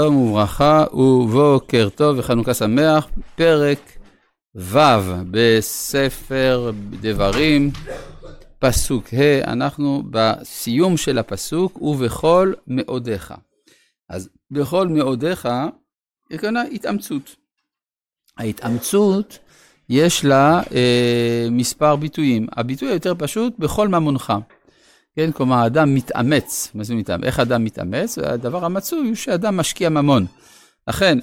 שלום 0.00 0.16
וברכה 0.16 0.84
ובוקר 0.92 1.88
טוב 1.88 2.18
וחנוכה 2.18 2.54
שמח, 2.54 3.08
פרק 3.34 3.78
ו' 4.54 4.78
בספר 5.30 6.70
דברים, 6.90 7.70
פסוק 8.58 9.04
ה', 9.14 9.52
אנחנו 9.52 10.02
בסיום 10.10 10.96
של 10.96 11.18
הפסוק, 11.18 11.82
ובכל 11.82 12.52
מאודיך. 12.66 13.34
אז 14.08 14.28
בכל 14.50 14.88
מאודיך, 14.88 15.48
הכוונה 16.32 16.62
התאמצות. 16.62 17.36
ההתאמצות, 18.38 19.38
יש 19.88 20.24
לה 20.24 20.62
אה, 20.74 21.48
מספר 21.50 21.96
ביטויים. 21.96 22.46
הביטוי 22.52 22.88
היותר 22.88 23.14
פשוט, 23.18 23.58
בכל 23.58 23.88
ממונך. 23.88 24.32
כן, 25.16 25.32
כלומר, 25.32 25.56
האדם 25.56 25.94
מתאמץ. 25.94 26.70
מה 26.74 26.84
זה 26.84 26.94
מתאמץ? 26.94 27.24
איך 27.24 27.40
אדם 27.40 27.64
מתאמץ? 27.64 28.18
הדבר 28.18 28.64
המצוי 28.64 29.08
הוא 29.08 29.14
שאדם 29.14 29.56
משקיע 29.56 29.88
ממון. 29.88 30.26
לכן, 30.88 31.18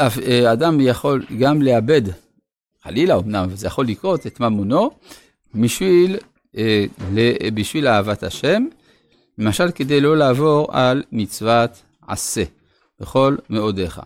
אה, 0.00 0.52
אדם 0.52 0.80
יכול 0.80 1.26
גם 1.38 1.62
לאבד, 1.62 2.02
חלילה 2.82 3.16
אמנם, 3.16 3.46
וזה 3.50 3.66
יכול 3.66 3.86
לקרות, 3.86 4.26
את 4.26 4.40
ממונו, 4.40 4.90
בשביל, 5.54 6.16
אה, 6.56 6.84
בשביל 7.54 7.88
אהבת 7.88 8.22
השם, 8.22 8.64
למשל 9.38 9.70
כדי 9.70 10.00
לא 10.00 10.16
לעבור 10.16 10.68
על 10.72 11.02
מצוות 11.12 11.82
עשה, 12.06 12.42
בכל 13.00 13.36
מאודיך. 13.50 14.00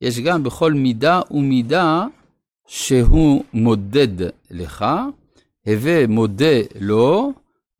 יש 0.00 0.18
גם 0.18 0.42
בכל 0.42 0.72
מידה 0.72 1.20
ומידה 1.30 2.06
שהוא 2.66 3.44
מודד 3.52 4.28
לך, 4.50 4.84
הווה 5.66 6.06
מודה 6.06 6.60
לו, 6.80 7.32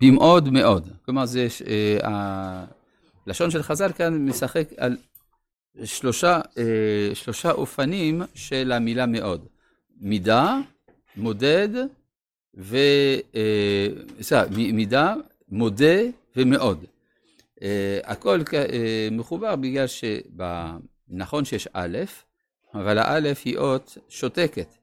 במאוד 0.02 0.50
מאוד. 0.50 0.88
כלומר, 1.04 1.26
זה, 1.26 1.46
אה, 1.66 2.64
הלשון 3.26 3.50
של 3.50 3.62
חז"ל 3.62 3.92
כאן 3.92 4.28
משחק 4.28 4.68
על 4.76 4.96
שלושה, 5.84 6.40
אה, 6.58 7.14
שלושה 7.14 7.50
אופנים 7.50 8.22
של 8.34 8.72
המילה 8.72 9.06
מאוד. 9.06 9.46
מידה, 10.00 10.58
מודד, 11.16 11.68
ו... 12.56 12.76
אה, 13.34 13.86
סליחה, 14.20 14.44
מידה, 14.50 15.14
מודה 15.48 16.00
ומאוד. 16.36 16.84
אה, 17.62 18.00
הכל 18.04 18.40
אה, 18.54 19.08
מחובר 19.10 19.56
בגלל 19.56 19.86
שנכון 19.86 21.44
שיש 21.44 21.68
א', 21.72 21.98
אבל 22.74 22.98
האלף 22.98 23.42
היא 23.44 23.58
אות 23.58 23.98
שותקת. 24.08 24.74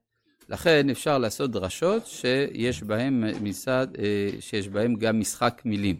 לכן 0.51 0.89
אפשר 0.89 1.17
לעשות 1.17 1.51
דרשות 1.51 2.05
שיש 2.05 2.83
בהם, 2.83 3.23
מצד, 3.43 3.87
אה, 3.99 4.29
שיש 4.39 4.67
בהם 4.67 4.95
גם 4.95 5.19
משחק 5.19 5.61
מילים. 5.65 5.99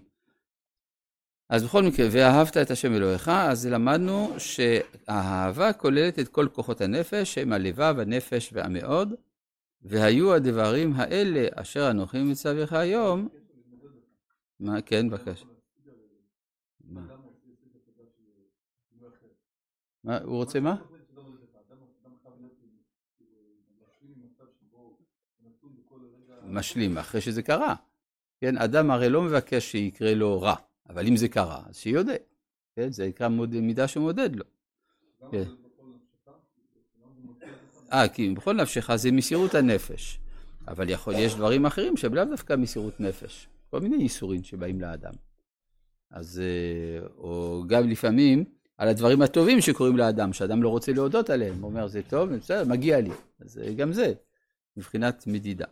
אז 1.49 1.63
בכל 1.63 1.83
מקרה, 1.83 2.07
ואהבת 2.11 2.57
את 2.57 2.71
השם 2.71 2.93
אלוהיך, 2.93 3.29
אז 3.29 3.67
למדנו 3.67 4.33
שהאהבה 4.37 5.73
כוללת 5.73 6.19
את 6.19 6.27
כל 6.27 6.47
כוחות 6.53 6.81
הנפש, 6.81 7.37
הם 7.37 7.53
הלבב, 7.53 7.95
הנפש 7.99 8.49
והמאוד, 8.53 9.13
והיו 9.81 10.33
הדברים 10.33 10.93
האלה 10.95 11.47
אשר 11.55 11.91
אנוכי 11.91 12.23
מצווך 12.23 12.73
היום. 12.73 13.29
מה, 14.59 14.81
כן, 14.81 15.09
בבקשה. 15.09 15.45
מה, 20.03 20.17
הוא 20.17 20.35
רוצה 20.35 20.59
מה? 20.59 20.75
משלים 26.51 26.97
אחרי 26.97 27.21
שזה 27.21 27.41
קרה. 27.41 27.75
כן, 28.41 28.57
אדם 28.57 28.91
הרי 28.91 29.09
לא 29.09 29.21
מבקש 29.21 29.71
שיקרה 29.71 30.13
לו 30.13 30.41
רע, 30.41 30.55
אבל 30.89 31.07
אם 31.07 31.17
זה 31.17 31.27
קרה, 31.27 31.61
אז 31.69 31.77
שיודה. 31.77 32.13
כן, 32.75 32.91
זה 32.91 33.07
נקרא 33.07 33.27
מידה 33.27 33.87
שמודד 33.87 34.35
לו. 34.35 34.45
כן. 35.31 35.43
אה, 37.93 38.07
כי 38.07 38.29
בכל 38.29 38.53
נפשך 38.53 38.95
זה 38.95 39.11
מסירות 39.11 39.55
הנפש. 39.55 40.19
אבל 40.67 40.89
יכול, 40.89 41.13
יש 41.17 41.35
דברים 41.35 41.65
אחרים 41.65 41.97
שהם 41.97 42.13
לאו 42.13 42.25
דווקא 42.25 42.53
מסירות 42.53 42.99
נפש. 42.99 43.47
כל 43.69 43.79
מיני 43.79 44.03
ייסורים 44.03 44.43
שבאים 44.43 44.81
לאדם. 44.81 45.13
אז, 46.11 46.41
אה, 46.43 47.07
או 47.17 47.63
גם 47.67 47.89
לפעמים 47.89 48.43
על 48.77 48.87
הדברים 48.87 49.21
הטובים 49.21 49.61
שקורים 49.61 49.97
לאדם, 49.97 50.33
שאדם 50.33 50.63
לא 50.63 50.69
רוצה 50.69 50.93
להודות 50.93 51.29
עליהם. 51.29 51.61
הוא 51.61 51.69
אומר, 51.69 51.87
זה 51.87 52.01
טוב, 52.09 52.29
בסדר, 52.29 52.63
מגיע 52.65 53.01
לי. 53.01 53.11
אז 53.39 53.57
אה, 53.57 53.73
גם 53.73 53.93
זה, 53.93 54.13
מבחינת 54.77 55.27
מדידה. 55.27 55.65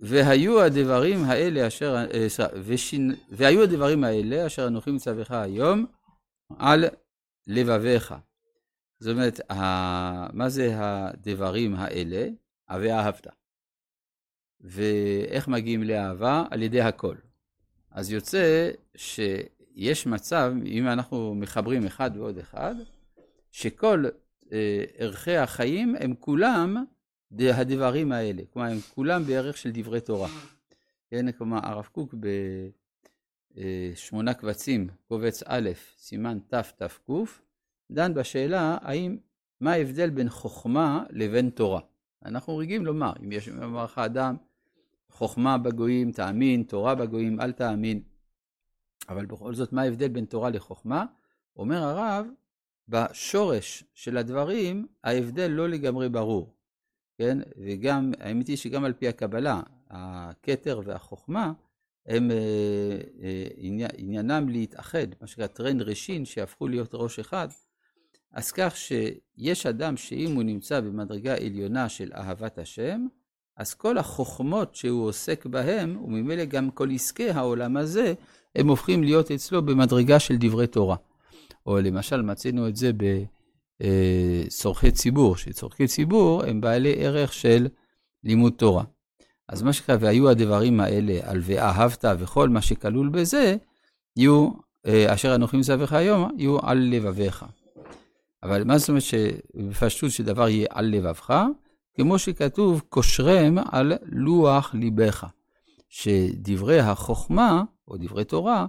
והיו 0.00 0.62
הדברים 0.62 1.24
האלה 1.24 1.66
אשר, 1.66 1.96
אה, 1.96 2.26
ושין, 2.64 3.14
והיו 3.30 3.62
הדברים 3.62 4.04
האלה 4.04 4.46
אשר 4.46 4.66
אנוכי 4.66 4.90
מצווך 4.90 5.30
היום 5.30 5.86
על 6.58 6.84
לבביך. 7.46 8.14
זאת 9.00 9.12
אומרת, 9.12 9.40
מה 10.32 10.48
זה 10.48 10.74
הדברים 10.76 11.74
האלה? 11.74 12.28
ואהבת. 12.70 13.26
ואיך 14.60 15.48
מגיעים 15.48 15.82
לאהבה? 15.82 16.44
על 16.50 16.62
ידי 16.62 16.80
הכל. 16.80 17.14
אז 17.90 18.12
יוצא 18.12 18.70
שיש 18.96 20.06
מצב, 20.06 20.52
אם 20.66 20.88
אנחנו 20.88 21.34
מחברים 21.34 21.86
אחד 21.86 22.10
ועוד 22.14 22.38
אחד, 22.38 22.74
שכל 23.50 24.04
אה, 24.52 24.84
ערכי 24.96 25.36
החיים 25.36 25.94
הם 26.00 26.14
כולם 26.14 26.84
הדברים 27.32 28.12
האלה. 28.12 28.42
כלומר, 28.52 28.68
הם 28.68 28.78
כולם 28.94 29.24
בערך 29.24 29.56
של 29.56 29.70
דברי 29.74 30.00
תורה. 30.00 30.28
כן, 31.10 31.32
כלומר, 31.32 31.58
הרב 31.62 31.88
קוק 31.92 32.14
בשמונה 33.54 34.34
קבצים, 34.34 34.88
קובץ 35.08 35.42
א', 35.46 35.70
סימן 35.98 36.38
תת"ק, 36.48 37.10
דן 37.90 38.14
בשאלה 38.14 38.78
האם, 38.80 39.18
מה 39.60 39.72
ההבדל 39.72 40.10
בין 40.10 40.28
חוכמה 40.28 41.04
לבין 41.10 41.50
תורה. 41.50 41.80
אנחנו 42.24 42.56
רגילים 42.56 42.86
לומר, 42.86 43.12
אם 43.24 43.32
יש 43.32 43.48
אמר 43.48 43.84
לך 43.84 43.98
אדם, 43.98 44.36
חוכמה 45.10 45.58
בגויים 45.58 46.12
תאמין, 46.12 46.62
תורה 46.62 46.94
בגויים 46.94 47.40
אל 47.40 47.52
תאמין. 47.52 48.02
אבל 49.08 49.26
בכל 49.26 49.54
זאת, 49.54 49.72
מה 49.72 49.82
ההבדל 49.82 50.08
בין 50.08 50.24
תורה 50.24 50.50
לחוכמה? 50.50 51.04
אומר 51.56 51.82
הרב, 51.82 52.26
בשורש 52.88 53.84
של 53.94 54.16
הדברים, 54.16 54.86
ההבדל 55.04 55.50
לא 55.50 55.68
לגמרי 55.68 56.08
ברור. 56.08 56.54
כן? 57.18 57.38
וגם, 57.56 58.12
האמת 58.20 58.46
היא 58.46 58.56
שגם 58.56 58.84
על 58.84 58.92
פי 58.92 59.08
הקבלה, 59.08 59.60
הכתר 59.90 60.80
והחוכמה, 60.84 61.52
הם 62.06 62.30
אה, 62.30 62.36
אה, 63.22 63.86
עניינם 63.96 64.48
להתאחד, 64.48 65.06
מה 65.20 65.26
שנקרא 65.26 65.46
טרנד 65.46 65.82
ראשין, 65.82 66.24
שהפכו 66.24 66.68
להיות 66.68 66.90
ראש 66.94 67.18
אחד. 67.18 67.48
אז 68.32 68.52
כך 68.52 68.76
שיש 68.76 69.66
אדם 69.66 69.96
שאם 69.96 70.34
הוא 70.34 70.42
נמצא 70.42 70.80
במדרגה 70.80 71.36
עליונה 71.36 71.88
של 71.88 72.12
אהבת 72.14 72.58
השם, 72.58 73.06
אז 73.56 73.74
כל 73.74 73.98
החוכמות 73.98 74.74
שהוא 74.74 75.06
עוסק 75.06 75.46
בהם, 75.46 76.04
וממילא 76.04 76.44
גם 76.44 76.70
כל 76.70 76.90
עסקי 76.90 77.30
העולם 77.30 77.76
הזה, 77.76 78.14
הם 78.56 78.68
הופכים 78.68 79.04
להיות 79.04 79.30
אצלו 79.30 79.62
במדרגה 79.62 80.18
של 80.18 80.36
דברי 80.36 80.66
תורה. 80.66 80.96
או 81.66 81.80
למשל, 81.80 82.22
מצאנו 82.22 82.68
את 82.68 82.76
זה 82.76 82.92
ב... 82.96 83.24
אה, 83.82 84.42
צורכי 84.48 84.90
ציבור, 84.90 85.36
שצורכי 85.36 85.86
ציבור 85.86 86.44
הם 86.44 86.60
בעלי 86.60 86.94
ערך 86.96 87.32
של 87.32 87.68
לימוד 88.24 88.52
תורה. 88.52 88.84
אז 89.48 89.62
מה 89.62 89.72
שקרה, 89.72 89.96
והיו 90.00 90.30
הדברים 90.30 90.80
האלה 90.80 91.18
על 91.22 91.40
ואהבת 91.42 92.04
וכל 92.18 92.48
מה 92.48 92.62
שכלול 92.62 93.08
בזה, 93.08 93.56
יהיו, 94.16 94.50
אה, 94.86 95.14
אשר 95.14 95.34
אנוכי 95.34 95.56
מצווך 95.56 95.92
היום, 95.92 96.30
יהיו 96.38 96.58
על 96.62 96.78
לבביך. 96.78 97.44
אבל 98.42 98.64
מה 98.64 98.78
זאת 98.78 98.88
אומרת 98.88 99.02
שבפשטות 99.02 100.10
שדבר 100.10 100.48
יהיה 100.48 100.66
על 100.70 100.86
לבבך? 100.86 101.44
כמו 101.94 102.18
שכתוב, 102.18 102.82
קושרם 102.88 103.58
על 103.70 103.92
לוח 104.02 104.74
ליבך. 104.74 105.26
שדברי 105.88 106.80
החוכמה, 106.80 107.62
או 107.88 107.96
דברי 107.96 108.24
תורה, 108.24 108.66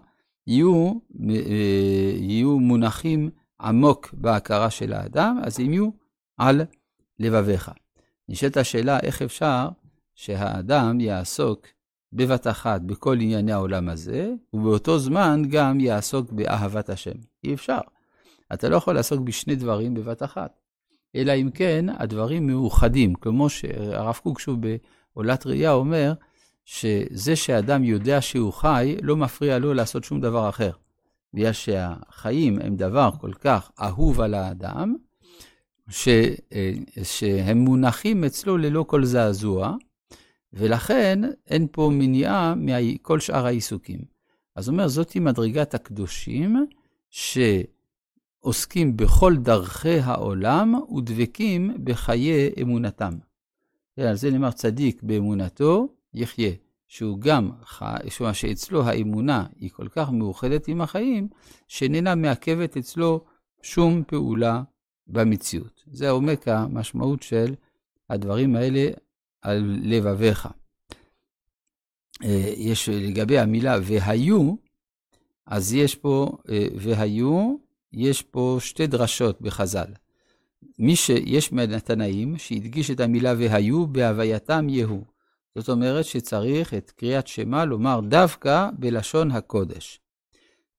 יהיו, 0.47 0.93
אה, 1.29 2.13
יהיו 2.17 2.59
מונחים 2.59 3.29
עמוק 3.61 4.09
בהכרה 4.13 4.69
של 4.69 4.93
האדם, 4.93 5.39
אז 5.43 5.59
הם 5.59 5.73
יהיו 5.73 5.89
על 6.37 6.61
לבביך. 7.19 7.71
נשאלת 8.29 8.57
השאלה 8.57 8.99
איך 8.99 9.21
אפשר 9.21 9.69
שהאדם 10.15 10.99
יעסוק 10.99 11.67
בבת 12.13 12.47
אחת 12.47 12.81
בכל 12.81 13.19
ענייני 13.21 13.51
העולם 13.51 13.89
הזה, 13.89 14.31
ובאותו 14.53 14.99
זמן 14.99 15.41
גם 15.49 15.79
יעסוק 15.79 16.31
באהבת 16.31 16.89
השם. 16.89 17.15
אי 17.43 17.53
אפשר. 17.53 17.79
אתה 18.53 18.69
לא 18.69 18.75
יכול 18.75 18.95
לעסוק 18.95 19.21
בשני 19.21 19.55
דברים 19.55 19.93
בבת 19.93 20.23
אחת. 20.23 20.59
אלא 21.15 21.31
אם 21.31 21.49
כן, 21.53 21.85
הדברים 21.97 22.47
מאוחדים, 22.47 23.15
כמו 23.15 23.49
שהרב 23.49 24.19
קוק 24.23 24.39
שוב 24.39 24.59
בעולת 24.61 25.45
ראייה 25.45 25.71
אומר, 25.71 26.13
שזה 26.65 27.35
שאדם 27.35 27.83
יודע 27.83 28.21
שהוא 28.21 28.53
חי, 28.53 28.95
לא 29.01 29.15
מפריע 29.15 29.59
לו 29.59 29.73
לעשות 29.73 30.03
שום 30.03 30.21
דבר 30.21 30.49
אחר. 30.49 30.71
בגלל 31.33 31.53
שהחיים 31.53 32.59
הם 32.61 32.75
דבר 32.75 33.09
כל 33.19 33.33
כך 33.33 33.71
אהוב 33.81 34.21
על 34.21 34.33
האדם, 34.33 34.95
ש, 35.89 36.07
אה, 36.53 36.71
שהם 37.03 37.57
מונחים 37.57 38.23
אצלו 38.23 38.57
ללא 38.57 38.85
כל 38.87 39.05
זעזוע, 39.05 39.75
ולכן 40.53 41.19
אין 41.47 41.67
פה 41.71 41.89
מניעה 41.93 42.53
מכל 42.57 43.19
שאר 43.19 43.45
העיסוקים. 43.45 43.99
אז 44.55 44.67
הוא 44.67 44.73
אומר, 44.73 44.87
זאתי 44.87 45.19
מדרגת 45.19 45.73
הקדושים, 45.73 46.65
עוסקים 48.39 48.97
בכל 48.97 49.37
דרכי 49.37 49.99
העולם 49.99 50.75
ודבקים 50.97 51.75
בחיי 51.83 52.49
אמונתם. 52.61 53.13
על 53.99 54.15
זה 54.15 54.31
נאמר 54.31 54.51
צדיק 54.51 55.03
באמונתו 55.03 55.87
יחיה, 56.13 56.51
שהוא 56.89 57.19
גם, 57.19 57.49
שמה 58.09 58.33
שאצלו 58.33 58.83
האמונה 58.83 59.45
היא 59.55 59.69
כל 59.73 59.87
כך 59.87 60.09
מאוחדת 60.09 60.67
עם 60.67 60.81
החיים, 60.81 61.27
שאיננה 61.67 62.15
מעכבת 62.15 62.77
אצלו 62.77 63.25
שום 63.61 64.03
פעולה 64.07 64.63
במציאות. 65.07 65.83
זה 65.91 66.09
עומק 66.09 66.47
המשמעות 66.47 67.23
של 67.23 67.55
הדברים 68.09 68.55
האלה 68.55 68.89
על 69.41 69.79
לבביך. 69.83 70.47
אה, 72.23 72.53
יש 72.57 72.89
לגבי 72.89 73.39
המילה 73.39 73.77
והיו, 73.83 74.55
אז 75.45 75.73
יש 75.73 75.95
פה, 75.95 76.37
אה, 76.49 76.67
והיו, 76.75 77.55
יש 77.93 78.21
פה 78.21 78.57
שתי 78.59 78.87
דרשות 78.87 79.41
בחז"ל. 79.41 79.93
מי 80.79 80.95
שיש 80.95 81.53
מהתנאים 81.53 82.37
שהדגיש 82.37 82.91
את 82.91 82.99
המילה 82.99 83.33
והיו 83.37 83.87
בהווייתם 83.87 84.69
יהוא. 84.69 85.03
זאת 85.57 85.69
אומרת 85.69 86.05
שצריך 86.05 86.73
את 86.73 86.91
קריאת 86.91 87.27
שמע 87.27 87.65
לומר 87.65 87.99
דווקא 87.99 88.69
בלשון 88.73 89.31
הקודש. 89.31 90.01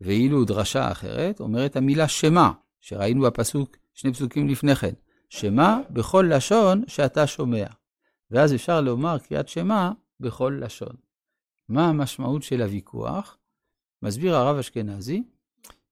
ואילו 0.01 0.45
דרשה 0.45 0.93
אחרת 0.93 1.41
אומרת 1.41 1.77
המילה 1.77 2.09
שמע, 2.09 2.51
שראינו 2.81 3.23
בפסוק, 3.23 3.77
שני 3.95 4.13
פסוקים 4.13 4.49
לפני 4.49 4.75
כן, 4.75 4.93
שמע 5.29 5.79
בכל 5.91 6.31
לשון 6.31 6.83
שאתה 6.87 7.27
שומע. 7.27 7.67
ואז 8.31 8.55
אפשר 8.55 8.81
לומר 8.81 9.19
קריאת 9.19 9.49
שמע 9.49 9.91
בכל 10.21 10.59
לשון. 10.63 10.97
מה 11.69 11.89
המשמעות 11.89 12.43
של 12.43 12.63
הוויכוח? 12.63 13.37
מסביר 14.03 14.37
הרב 14.37 14.57
אשכנזי, 14.57 15.23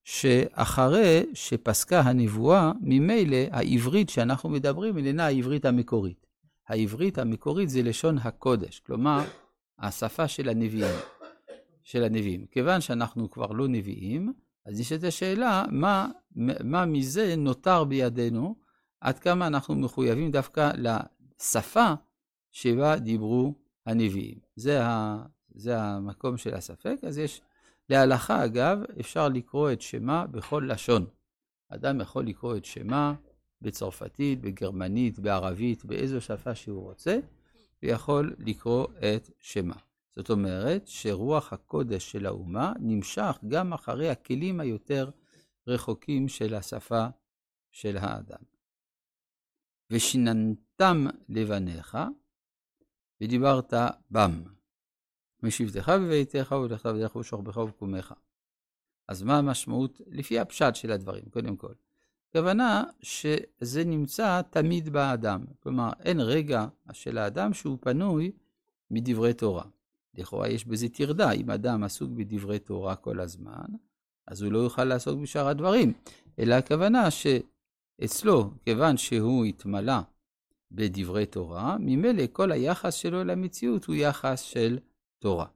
שאחרי 0.04 1.26
שפסקה 1.34 2.00
הנבואה, 2.00 2.72
ממילא 2.80 3.36
העברית 3.50 4.08
שאנחנו 4.08 4.48
מדברים 4.48 4.96
איננה 4.96 5.26
העברית 5.26 5.64
המקורית. 5.64 6.27
העברית 6.68 7.18
המקורית 7.18 7.68
זה 7.68 7.82
לשון 7.82 8.18
הקודש, 8.18 8.80
כלומר, 8.86 9.20
השפה 9.78 10.28
של 10.28 10.48
הנביאים. 10.48 10.98
של 11.82 12.04
הנביאים. 12.04 12.46
כיוון 12.46 12.80
שאנחנו 12.80 13.30
כבר 13.30 13.46
לא 13.46 13.68
נביאים, 13.68 14.32
אז 14.66 14.80
יש 14.80 14.92
את 14.92 15.04
השאלה, 15.04 15.64
מה, 15.70 16.08
מה 16.64 16.86
מזה 16.86 17.34
נותר 17.36 17.84
בידינו, 17.84 18.56
עד 19.00 19.18
כמה 19.18 19.46
אנחנו 19.46 19.74
מחויבים 19.74 20.30
דווקא 20.30 20.70
לשפה 20.76 21.92
שבה 22.52 22.96
דיברו 22.96 23.54
הנביאים. 23.86 24.38
זה, 24.56 24.84
ה, 24.84 25.22
זה 25.54 25.80
המקום 25.80 26.36
של 26.36 26.54
הספק, 26.54 26.96
אז 27.06 27.18
יש, 27.18 27.40
להלכה 27.88 28.44
אגב, 28.44 28.78
אפשר 29.00 29.28
לקרוא 29.28 29.72
את 29.72 29.80
שמה 29.80 30.26
בכל 30.26 30.66
לשון. 30.68 31.06
אדם 31.68 32.00
יכול 32.00 32.26
לקרוא 32.26 32.56
את 32.56 32.64
שמה 32.64 33.14
בצרפתית, 33.62 34.40
בגרמנית, 34.40 35.18
בערבית, 35.18 35.84
באיזו 35.84 36.20
שפה 36.20 36.54
שהוא 36.54 36.82
רוצה, 36.82 37.18
ויכול 37.82 38.34
לקרוא 38.38 38.86
את 38.98 39.30
שמה. 39.38 39.76
זאת 40.16 40.30
אומרת 40.30 40.88
שרוח 40.88 41.52
הקודש 41.52 42.12
של 42.12 42.26
האומה 42.26 42.72
נמשך 42.80 43.38
גם 43.48 43.72
אחרי 43.72 44.08
הכלים 44.08 44.60
היותר 44.60 45.10
רחוקים 45.66 46.28
של 46.28 46.54
השפה 46.54 47.06
של 47.72 47.96
האדם. 47.96 48.42
ושיננתם 49.90 51.06
לבניך, 51.28 51.98
ודיברת 53.20 53.72
בם. 54.10 54.42
משבתך 55.42 55.88
בביתך 55.88 56.54
ולכת 56.64 56.86
בדרך 56.86 57.16
ושוכבך 57.16 57.56
ובקומך. 57.56 58.14
אז 59.08 59.22
מה 59.22 59.38
המשמעות, 59.38 60.00
לפי 60.06 60.38
הפשט 60.38 60.74
של 60.74 60.92
הדברים, 60.92 61.24
קודם 61.30 61.56
כל? 61.56 61.72
הכוונה 62.30 62.84
שזה 63.02 63.84
נמצא 63.84 64.40
תמיד 64.50 64.88
באדם. 64.88 65.44
כלומר, 65.62 65.90
אין 66.04 66.20
רגע 66.20 66.66
של 66.92 67.18
האדם 67.18 67.54
שהוא 67.54 67.78
פנוי 67.80 68.32
מדברי 68.90 69.34
תורה. 69.34 69.64
לכאורה 70.14 70.48
יש 70.48 70.64
בזה 70.64 70.88
טרדה, 70.88 71.32
אם 71.32 71.50
אדם 71.50 71.84
עסוק 71.84 72.10
בדברי 72.10 72.58
תורה 72.58 72.96
כל 72.96 73.20
הזמן, 73.20 73.66
אז 74.26 74.42
הוא 74.42 74.52
לא 74.52 74.58
יוכל 74.58 74.84
לעסוק 74.84 75.20
בשאר 75.20 75.48
הדברים. 75.48 75.92
אלא 76.38 76.54
הכוונה 76.54 77.08
שאצלו, 77.10 78.50
כיוון 78.64 78.96
שהוא 78.96 79.44
התמלא 79.44 79.98
בדברי 80.72 81.26
תורה, 81.26 81.76
ממילא 81.80 82.22
כל 82.32 82.52
היחס 82.52 82.94
שלו 82.94 83.24
למציאות 83.24 83.84
הוא 83.84 83.94
יחס 83.94 84.40
של 84.40 84.78
תורה. 85.18 85.46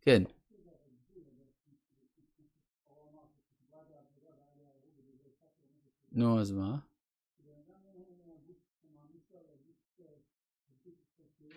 כן. 0.00 0.22
נו, 6.16 6.40
אז 6.40 6.52
מה? 6.52 6.76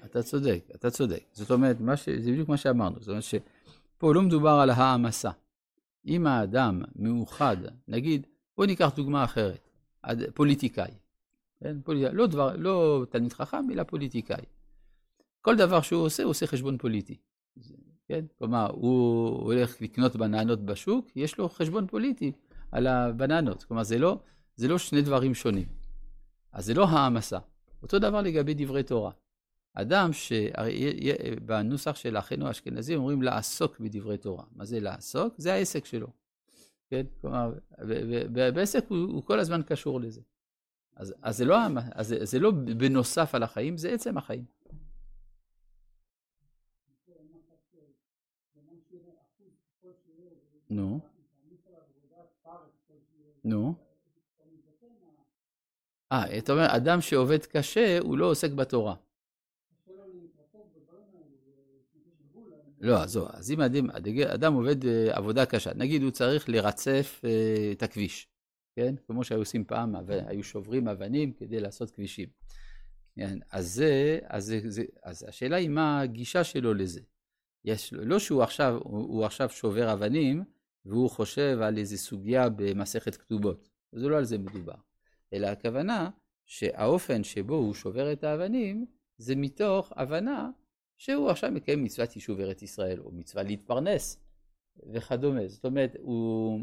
אתה 0.05 0.23
צודק, 0.23 0.63
אתה 0.75 0.89
צודק. 0.91 1.23
זאת 1.31 1.51
אומרת, 1.51 1.77
ש... 1.95 2.09
זה 2.09 2.31
בדיוק 2.31 2.49
מה 2.49 2.57
שאמרנו. 2.57 2.95
זאת 2.99 3.07
אומרת 3.07 3.23
שפה 3.23 4.13
לא 4.13 4.21
מדובר 4.21 4.49
על 4.49 4.69
העמסה. 4.69 5.31
אם 6.05 6.27
האדם 6.27 6.81
מאוחד, 6.95 7.57
נגיד, 7.87 8.27
בוא 8.57 8.65
ניקח 8.65 8.91
דוגמה 8.95 9.23
אחרת, 9.23 9.69
פוליטיקאי. 10.33 10.91
כן? 11.59 11.81
פוליטיקאי 11.83 12.15
לא, 12.15 12.27
דבר, 12.27 12.55
לא 12.55 13.05
תלמיד 13.09 13.33
חכם, 13.33 13.71
אלא 13.71 13.83
פוליטיקאי. 13.83 14.45
כל 15.41 15.55
דבר 15.55 15.81
שהוא 15.81 16.03
עושה, 16.03 16.23
הוא 16.23 16.29
עושה 16.29 16.47
חשבון 16.47 16.77
פוליטי. 16.77 17.17
כן? 18.07 18.25
כלומר, 18.37 18.71
הוא 18.71 19.29
הולך 19.43 19.81
לקנות 19.81 20.15
בננות 20.15 20.65
בשוק, 20.65 21.07
יש 21.15 21.37
לו 21.37 21.49
חשבון 21.49 21.87
פוליטי 21.87 22.31
על 22.71 22.87
הבננות. 22.87 23.63
כלומר, 23.63 23.83
זה 23.83 23.97
לא, 23.97 24.19
זה 24.59 24.67
לא 24.67 24.77
שני 24.77 25.01
דברים 25.01 25.33
שונים. 25.33 25.67
אז 26.51 26.65
זה 26.65 26.73
לא 26.73 26.85
העמסה. 26.87 27.39
אותו 27.83 27.99
דבר 27.99 28.21
לגבי 28.21 28.53
דברי 28.53 28.83
תורה. 28.83 29.11
אדם 29.73 30.09
שבנוסח 30.13 31.95
של 31.95 32.17
אחינו 32.17 32.47
האשכנזים 32.47 32.99
אומרים 32.99 33.21
לעסוק 33.21 33.79
בדברי 33.79 34.17
תורה. 34.17 34.43
מה 34.51 34.65
זה 34.65 34.79
לעסוק? 34.79 35.33
זה 35.37 35.53
העסק 35.53 35.85
שלו. 35.85 36.07
כן? 36.89 37.05
כלומר, 37.21 37.53
בעסק 38.53 38.85
הוא, 38.89 38.97
הוא 38.97 39.23
כל 39.23 39.39
הזמן 39.39 39.61
קשור 39.65 40.01
לזה. 40.01 40.21
אז, 40.95 41.13
אז, 41.21 41.37
זה 41.37 41.45
לא, 41.45 41.57
אז 41.91 42.15
זה 42.21 42.39
לא 42.39 42.51
בנוסף 42.51 43.35
על 43.35 43.43
החיים, 43.43 43.77
זה 43.77 43.89
עצם 43.89 44.17
החיים. 44.17 44.45
נו. 50.69 50.99
נו. 53.43 53.88
אה, 56.11 56.37
אתה 56.37 56.51
אומר, 56.51 56.67
אדם 56.75 57.01
שעובד 57.01 57.45
קשה, 57.45 57.99
הוא 57.99 58.17
לא 58.17 58.25
עוסק 58.25 58.51
בתורה. 58.51 58.95
לא, 62.81 63.05
זהו, 63.05 63.25
אז 63.33 63.51
אם 63.51 63.61
אדם, 63.61 63.89
אדם 64.33 64.53
עובד 64.53 64.85
אה, 64.85 65.17
עבודה 65.17 65.45
קשה, 65.45 65.73
נגיד 65.73 66.03
הוא 66.03 66.11
צריך 66.11 66.49
לרצף 66.49 67.21
אה, 67.25 67.69
את 67.71 67.83
הכביש, 67.83 68.27
כן? 68.75 68.95
כמו 69.07 69.23
שהיו 69.23 69.39
עושים 69.39 69.65
פעם, 69.65 69.95
היו 70.09 70.43
שוברים 70.43 70.87
אבנים 70.87 71.33
כדי 71.33 71.59
לעשות 71.59 71.91
כבישים. 71.91 72.29
כן? 73.15 73.39
אז, 73.51 73.67
זה, 73.73 74.19
אז, 74.27 74.53
זה, 74.65 74.83
אז 75.03 75.25
השאלה 75.27 75.55
היא 75.55 75.69
מה 75.69 76.01
הגישה 76.01 76.43
שלו 76.43 76.73
לזה. 76.73 77.01
יש, 77.65 77.93
לא 77.93 78.19
שהוא 78.19 78.43
עכשיו, 78.43 78.79
הוא 78.83 79.25
עכשיו 79.25 79.49
שובר 79.49 79.93
אבנים, 79.93 80.43
והוא 80.85 81.09
חושב 81.09 81.57
על 81.61 81.77
איזו 81.77 81.97
סוגיה 81.97 82.49
במסכת 82.49 83.15
כתובות. 83.15 83.69
זה 83.91 84.07
לא 84.07 84.17
על 84.17 84.23
זה 84.23 84.37
מדובר. 84.37 84.88
אלא 85.33 85.47
הכוונה 85.47 86.09
שהאופן 86.45 87.23
שבו 87.23 87.55
הוא 87.55 87.73
שובר 87.73 88.11
את 88.13 88.23
האבנים, 88.23 88.85
זה 89.17 89.35
מתוך 89.35 89.93
הבנה 89.95 90.49
שהוא 90.97 91.29
עכשיו 91.29 91.51
מקיים 91.51 91.83
מצוות 91.83 92.15
יישוב 92.15 92.39
ארץ 92.39 92.61
ישראל, 92.61 92.99
או 92.99 93.11
מצווה 93.11 93.43
להתפרנס 93.43 94.19
וכדומה. 94.93 95.47
זאת 95.47 95.65
אומרת, 95.65 95.95
הוא, 95.99 96.59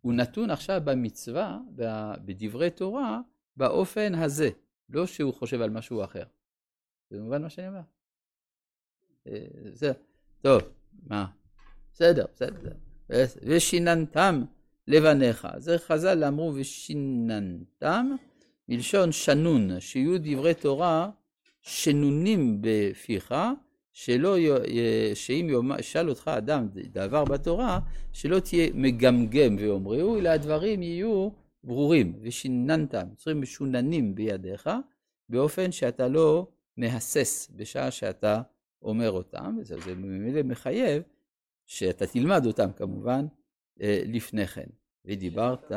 הוא 0.00 0.12
נתון 0.12 0.50
עכשיו 0.50 0.80
במצווה, 0.84 1.58
בדברי 2.24 2.70
תורה, 2.70 3.20
באופן 3.56 4.14
הזה, 4.14 4.50
לא 4.88 5.06
שהוא 5.06 5.34
חושב 5.34 5.60
על 5.60 5.70
משהו 5.70 6.04
אחר. 6.04 6.24
זה 7.10 7.20
מובן 7.20 7.42
מה 7.42 7.50
שאני 7.50 7.68
אומר? 7.68 7.80
אה, 9.26 9.46
זה, 9.72 9.92
טוב, 10.40 10.62
מה? 11.06 11.26
בסדר, 11.92 12.24
בסדר. 12.34 12.72
ושיננתם 13.42 14.42
לבניך. 14.90 15.48
זה 15.58 15.78
חז"ל 15.78 16.24
אמרו 16.24 16.52
ושיננתם, 16.54 18.10
מלשון 18.68 19.12
שנון, 19.12 19.80
שיהיו 19.80 20.18
דברי 20.18 20.54
תורה 20.54 21.10
שנונים 21.62 22.58
בפיך, 22.60 23.34
שלא, 23.92 24.36
שאם 25.14 25.48
ישאל 25.78 26.08
אותך 26.08 26.28
אדם 26.28 26.68
דבר 26.74 27.24
בתורה, 27.24 27.80
שלא 28.12 28.40
תהיה 28.40 28.70
מגמגם 28.74 29.56
ואומריהו, 29.58 30.18
אלא 30.18 30.28
הדברים 30.28 30.82
יהיו 30.82 31.28
ברורים, 31.64 32.18
ושיננת, 32.22 32.94
מצרים 32.94 33.40
משוננים 33.40 34.14
בידיך, 34.14 34.70
באופן 35.28 35.72
שאתה 35.72 36.08
לא 36.08 36.46
מהסס 36.76 37.50
בשעה 37.56 37.90
שאתה 37.90 38.42
אומר 38.82 39.10
אותם, 39.10 39.56
וזה 39.60 39.94
ממילא 39.94 40.42
מחייב 40.42 41.02
שאתה 41.66 42.06
תלמד 42.06 42.46
אותם 42.46 42.72
כמובן 42.76 43.26
אה, 43.82 44.02
לפני 44.06 44.46
כן. 44.46 44.79
ודיברת 45.04 45.72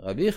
רבי 0.00 0.32